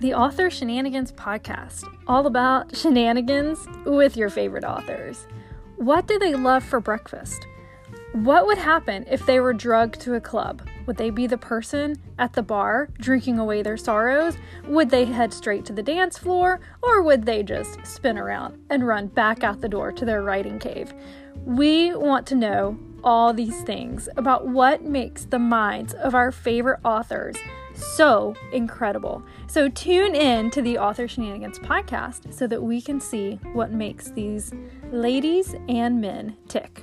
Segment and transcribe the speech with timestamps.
[0.00, 5.26] the Author Shenanigans podcast, all about shenanigans with your favorite authors.
[5.76, 7.44] What do they love for breakfast?
[8.12, 10.62] What would happen if they were drugged to a club?
[10.86, 14.36] Would they be the person at the bar drinking away their sorrows?
[14.68, 16.60] Would they head straight to the dance floor?
[16.80, 20.60] Or would they just spin around and run back out the door to their writing
[20.60, 20.94] cave?
[21.44, 22.78] We want to know
[23.08, 27.38] all these things about what makes the minds of our favorite authors
[27.72, 29.22] so incredible.
[29.46, 34.10] So tune in to the Author Shenanigans podcast so that we can see what makes
[34.10, 34.52] these
[34.92, 36.82] ladies and men tick.